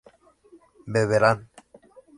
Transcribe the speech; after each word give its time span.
beberán 0.93 1.39